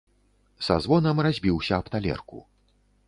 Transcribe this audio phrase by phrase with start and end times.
[0.67, 2.39] Са звонам разбіўся аб талерку.